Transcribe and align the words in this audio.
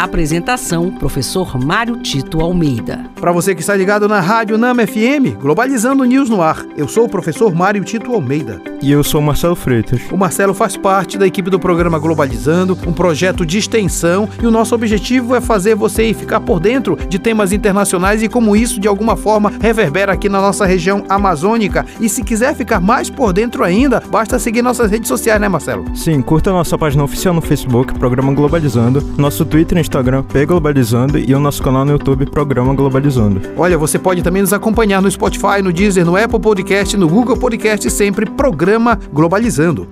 Apresentação: 0.00 0.90
Professor 0.90 1.62
Mário 1.62 1.98
Tito 1.98 2.40
Almeida. 2.40 3.04
Para 3.20 3.32
você 3.32 3.54
que 3.54 3.60
está 3.60 3.76
ligado 3.76 4.08
na 4.08 4.18
Rádio 4.18 4.56
Nama 4.56 4.86
FM, 4.86 5.36
Globalizando 5.38 6.04
News 6.04 6.30
no 6.30 6.40
ar. 6.40 6.64
Eu 6.74 6.88
sou 6.88 7.04
o 7.04 7.08
professor 7.08 7.54
Mário 7.54 7.84
Tito 7.84 8.14
Almeida. 8.14 8.62
E 8.80 8.90
eu 8.90 9.04
sou 9.04 9.20
o 9.20 9.22
Marcelo 9.22 9.54
Freitas. 9.54 10.00
O 10.10 10.16
Marcelo 10.16 10.54
faz 10.54 10.74
parte 10.74 11.18
da 11.18 11.26
equipe 11.26 11.50
do 11.50 11.60
programa 11.60 11.98
Globalizando, 11.98 12.78
um 12.86 12.94
projeto 12.94 13.44
de 13.44 13.58
extensão, 13.58 14.26
e 14.42 14.46
o 14.46 14.50
nosso 14.50 14.74
objetivo 14.74 15.34
é 15.34 15.40
fazer 15.40 15.74
você 15.74 16.14
ficar 16.14 16.40
por 16.40 16.58
dentro 16.58 16.96
de 16.96 17.18
temas 17.18 17.52
internacionais 17.52 18.22
e 18.22 18.28
como 18.28 18.56
isso 18.56 18.80
de 18.80 18.88
alguma 18.88 19.16
forma 19.16 19.52
reverbera 19.60 20.14
aqui 20.14 20.30
na 20.30 20.40
nossa 20.40 20.64
região 20.64 21.04
amazônica. 21.10 21.84
E 22.00 22.08
se 22.08 22.24
quiser 22.24 22.54
ficar 22.54 22.80
mais 22.80 23.10
por 23.10 23.34
dentro 23.34 23.62
ainda, 23.62 24.02
basta 24.10 24.38
seguir 24.38 24.62
nossas 24.62 24.90
redes 24.90 25.08
sociais, 25.08 25.38
né, 25.38 25.46
Marcelo? 25.46 25.84
Sim, 25.94 26.22
curta 26.22 26.50
nossa 26.50 26.78
página 26.78 27.04
oficial 27.04 27.34
no 27.34 27.42
Facebook, 27.42 27.92
Programa 27.98 28.32
Globalizando, 28.32 29.04
nosso 29.18 29.44
Twitter 29.44 29.76
e 29.76 29.89
Instagram, 29.90 30.22
P 30.22 30.46
Globalizando 30.46 31.18
e 31.18 31.34
o 31.34 31.40
nosso 31.40 31.60
canal 31.60 31.84
no 31.84 31.90
YouTube, 31.90 32.24
Programa 32.26 32.72
Globalizando. 32.72 33.42
Olha, 33.56 33.76
você 33.76 33.98
pode 33.98 34.22
também 34.22 34.40
nos 34.40 34.52
acompanhar 34.52 35.02
no 35.02 35.10
Spotify, 35.10 35.60
no 35.60 35.72
Deezer, 35.72 36.06
no 36.06 36.16
Apple 36.16 36.38
Podcast, 36.38 36.96
no 36.96 37.08
Google 37.08 37.36
Podcast, 37.36 37.90
sempre 37.90 38.24
Programa 38.24 38.96
Globalizando. 39.12 39.88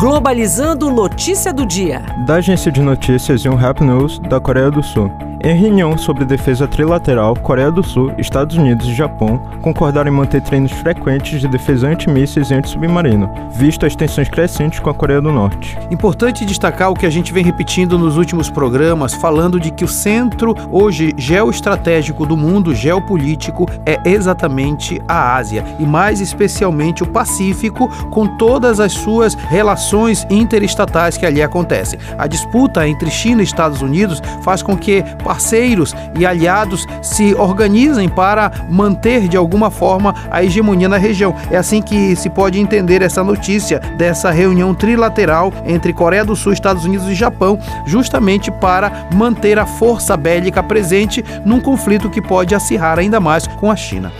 Globalizando 0.00 0.90
notícia 0.90 1.52
do 1.52 1.64
dia. 1.64 2.02
Da 2.26 2.36
agência 2.36 2.72
de 2.72 2.80
notícias 2.80 3.44
Yonhap 3.44 3.80
News 3.80 4.18
da 4.28 4.40
Coreia 4.40 4.72
do 4.72 4.82
Sul. 4.82 5.29
Em 5.42 5.56
reunião 5.56 5.96
sobre 5.96 6.26
defesa 6.26 6.68
trilateral, 6.68 7.34
Coreia 7.34 7.70
do 7.70 7.82
Sul, 7.82 8.12
Estados 8.18 8.58
Unidos 8.58 8.86
e 8.86 8.92
Japão 8.92 9.40
concordaram 9.62 10.12
em 10.12 10.14
manter 10.14 10.42
treinos 10.42 10.70
frequentes 10.70 11.40
de 11.40 11.48
defesa 11.48 11.88
antimísseis 11.88 12.50
e 12.50 12.54
antissubmarino, 12.54 13.30
visto 13.50 13.86
as 13.86 13.96
tensões 13.96 14.28
crescentes 14.28 14.80
com 14.80 14.90
a 14.90 14.94
Coreia 14.94 15.18
do 15.18 15.32
Norte. 15.32 15.78
Importante 15.90 16.44
destacar 16.44 16.90
o 16.90 16.94
que 16.94 17.06
a 17.06 17.10
gente 17.10 17.32
vem 17.32 17.42
repetindo 17.42 17.98
nos 17.98 18.18
últimos 18.18 18.50
programas, 18.50 19.14
falando 19.14 19.58
de 19.58 19.70
que 19.70 19.82
o 19.82 19.88
centro 19.88 20.54
hoje 20.70 21.14
geoestratégico 21.16 22.26
do 22.26 22.36
mundo 22.36 22.74
geopolítico 22.74 23.66
é 23.86 23.98
exatamente 24.04 25.00
a 25.08 25.36
Ásia 25.36 25.64
e 25.78 25.86
mais 25.86 26.20
especialmente 26.20 27.02
o 27.02 27.06
Pacífico, 27.06 27.88
com 28.10 28.26
todas 28.26 28.78
as 28.78 28.92
suas 28.92 29.32
relações 29.32 30.26
interestatais 30.28 31.16
que 31.16 31.24
ali 31.24 31.42
acontecem. 31.42 31.98
A 32.18 32.26
disputa 32.26 32.86
entre 32.86 33.10
China 33.10 33.40
e 33.40 33.44
Estados 33.44 33.80
Unidos 33.80 34.22
faz 34.42 34.62
com 34.62 34.76
que 34.76 35.02
parceiros 35.30 35.94
e 36.18 36.26
aliados 36.26 36.88
se 37.00 37.36
organizem 37.36 38.08
para 38.08 38.50
manter 38.68 39.28
de 39.28 39.36
alguma 39.36 39.70
forma 39.70 40.12
a 40.28 40.42
hegemonia 40.42 40.88
na 40.88 40.96
região. 40.96 41.32
É 41.52 41.56
assim 41.56 41.80
que 41.80 42.16
se 42.16 42.28
pode 42.28 42.58
entender 42.58 43.00
essa 43.00 43.22
notícia 43.22 43.78
dessa 43.96 44.32
reunião 44.32 44.74
trilateral 44.74 45.52
entre 45.64 45.92
Coreia 45.92 46.24
do 46.24 46.34
Sul, 46.34 46.52
Estados 46.52 46.84
Unidos 46.84 47.06
e 47.06 47.14
Japão, 47.14 47.60
justamente 47.86 48.50
para 48.50 49.06
manter 49.14 49.56
a 49.56 49.66
força 49.66 50.16
bélica 50.16 50.64
presente 50.64 51.24
num 51.44 51.60
conflito 51.60 52.10
que 52.10 52.20
pode 52.20 52.52
acirrar 52.52 52.98
ainda 52.98 53.20
mais 53.20 53.46
com 53.46 53.70
a 53.70 53.76
China. 53.76 54.10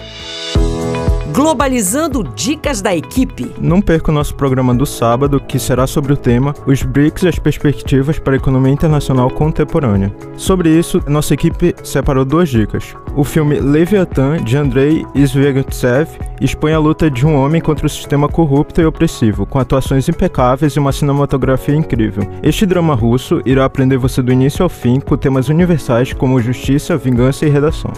Globalizando 1.33 2.25
dicas 2.25 2.83
da 2.83 2.95
equipe. 2.95 3.53
Não 3.61 3.81
perca 3.81 4.11
o 4.11 4.15
nosso 4.15 4.35
programa 4.35 4.75
do 4.75 4.85
sábado, 4.85 5.39
que 5.39 5.61
será 5.61 5.87
sobre 5.87 6.13
o 6.13 6.17
tema 6.17 6.53
Os 6.67 6.83
BRICS 6.83 7.23
e 7.23 7.29
as 7.29 7.39
perspectivas 7.39 8.19
para 8.19 8.35
a 8.35 8.37
economia 8.37 8.73
internacional 8.73 9.31
contemporânea. 9.31 10.13
Sobre 10.37 10.71
isso, 10.71 11.01
nossa 11.07 11.33
equipe 11.35 11.75
separou 11.85 12.25
duas 12.25 12.49
dicas. 12.49 12.97
O 13.15 13.23
filme 13.23 13.61
Leviathan, 13.61 14.43
de 14.43 14.57
Andrei 14.57 15.07
Zvyagintsev, 15.17 16.09
expõe 16.41 16.73
a 16.73 16.79
luta 16.79 17.09
de 17.09 17.25
um 17.25 17.37
homem 17.37 17.61
contra 17.61 17.87
o 17.87 17.91
sistema 17.91 18.29
corrupto 18.29 18.81
e 18.81 18.87
opressivo, 18.87 19.47
com 19.47 19.59
atuações 19.59 20.09
impecáveis 20.09 20.73
e 20.73 20.81
uma 20.81 20.93
cinematografia 20.93 21.77
incrível. 21.77 22.25
Este 22.43 22.67
drama 22.67 22.95
russo 22.95 23.41
irá 23.47 23.65
aprender 23.65 23.99
você 23.99 24.21
do 24.21 24.33
início 24.33 24.65
ao 24.65 24.69
fim 24.69 24.99
com 24.99 25.17
temas 25.17 25.49
universais 25.49 26.13
como 26.13 26.41
justiça, 26.41 26.97
vingança 26.97 27.47
e 27.47 27.51
redação. 27.51 27.93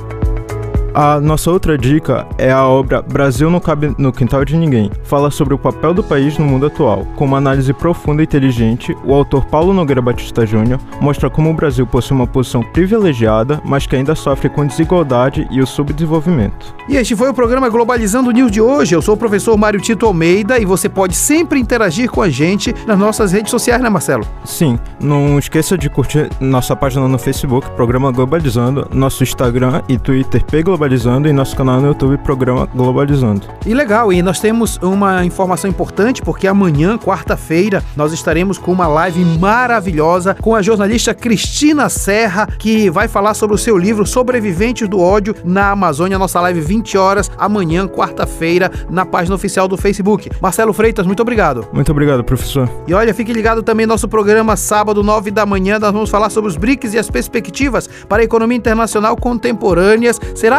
A 0.95 1.19
nossa 1.19 1.51
outra 1.51 1.79
dica 1.79 2.27
é 2.37 2.53
a 2.53 2.67
obra 2.67 3.01
Brasil 3.01 3.51
não 3.51 3.61
cabe 3.61 3.95
no 3.97 4.13
quintal 4.13 4.45
de 4.45 4.55
ninguém. 4.55 4.91
Fala 5.05 5.31
sobre 5.31 5.55
o 5.55 5.59
papel 5.59 5.95
do 5.95 6.05
país 6.05 6.37
no 6.37 6.45
mundo 6.45 6.67
atual. 6.67 7.07
Com 7.17 7.25
uma 7.25 7.39
análise 7.39 7.73
profunda 7.73 8.21
e 8.21 8.25
inteligente, 8.25 8.95
o 9.03 9.15
autor 9.15 9.47
Paulo 9.47 9.73
Nogueira 9.73 10.03
Batista 10.03 10.45
Júnior 10.45 10.79
mostra 11.01 11.31
como 11.31 11.51
o 11.51 11.55
Brasil 11.55 11.87
possui 11.87 12.15
uma 12.15 12.27
posição 12.27 12.63
privilegiada, 12.63 13.59
mas 13.65 13.87
que 13.87 13.97
ainda 13.97 14.15
sofre 14.15 14.51
com 14.51 14.67
desigualdade 14.67 15.49
e 15.51 15.63
o 15.63 15.67
subdesenvolvimento. 15.67 16.75
E 16.87 16.97
este 16.97 17.17
foi 17.17 17.31
o 17.31 17.35
programa 17.35 17.71
Globalizando 17.71 18.31
News 18.31 18.51
de 18.51 18.61
hoje. 18.61 18.95
Eu 18.95 19.01
sou 19.01 19.15
o 19.15 19.19
professor 19.19 19.57
Mário 19.57 19.81
Tito 19.81 20.05
Almeida 20.05 20.59
e 20.59 20.67
você 20.67 20.91
pode 20.91 21.15
sempre 21.15 21.59
interagir 21.59 22.11
com 22.11 22.21
a 22.21 22.29
gente 22.29 22.75
nas 22.87 22.99
nossas 22.99 23.33
redes 23.33 23.51
sociais, 23.51 23.81
né, 23.81 23.89
Marcelo? 23.89 24.27
Sim, 24.45 24.79
não 25.01 25.39
esqueça 25.39 25.79
de 25.79 25.89
curtir 25.89 26.29
nossa 26.39 26.77
página 26.77 27.09
no 27.09 27.19
Facebook, 27.19 27.71
Programa 27.71 28.13
Globalizando, 28.13 28.87
nosso 28.93 29.23
Instagram 29.23 29.81
e 29.89 29.97
Twitter 29.97 30.45
P 30.45 30.63
Globalizando 30.83 31.29
e 31.29 31.33
nosso 31.33 31.55
canal 31.55 31.81
no 31.81 31.87
YouTube, 31.87 32.19
Programa 32.19 32.67
Globalizando. 32.67 33.47
E 33.65 33.73
legal, 33.73 34.13
e 34.13 34.21
nós 34.21 34.41
temos 34.41 34.79
uma 34.83 35.25
informação 35.25 35.71
importante 35.71 36.21
porque 36.21 36.49
amanhã, 36.49 36.99
quarta-feira, 36.99 37.85
nós 37.97 38.13
estaremos 38.13 38.59
com 38.59 38.73
uma 38.73 38.89
live 38.89 39.25
maravilhosa 39.39 40.35
com 40.35 40.57
a 40.57 40.61
jornalista 40.61 41.15
Cristina 41.15 41.89
Serra, 41.89 42.49
que 42.59 42.91
vai 42.91 43.07
falar 43.07 43.35
sobre 43.35 43.55
o 43.55 43.59
seu 43.59 43.79
livro 43.79 44.05
Sobreviventes 44.05 44.89
do 44.89 44.99
Ódio 44.99 45.37
na 45.45 45.71
Amazônia, 45.71 46.19
nossa 46.19 46.41
live 46.41 46.61
20 46.61 46.99
horas 46.99 47.31
amanhã, 47.39 47.87
quarta-feira, 47.87 48.69
na 48.91 49.07
página 49.07 49.37
oficial 49.37 49.69
do 49.69 49.77
Facebook. 49.77 50.31
Marcelo 50.41 50.73
Freitas, 50.73 51.07
muito 51.07 51.23
obrigado. 51.23 51.65
Muito 51.73 51.93
obrigado, 51.93 52.25
professor. 52.25 52.69
E 52.89 52.93
olha, 52.93 53.15
fique 53.15 53.33
ligado 53.33 53.63
também 53.63 53.87
no 53.87 53.93
nosso 53.93 54.09
programa 54.09 54.57
sábado, 54.57 55.01
9 55.01 55.31
da 55.31 55.47
manhã, 55.47 55.79
nós 55.79 55.93
vamos 55.93 56.11
falar 56.11 56.29
sobre 56.29 56.51
os 56.51 56.57
BRICS 56.57 56.95
e 56.95 56.99
as 56.99 57.09
perspectivas 57.09 57.89
para 58.09 58.23
a 58.23 58.25
economia 58.25 58.59
internacional 58.59 59.17
contemporâneas. 59.17 60.19
Será 60.35 60.59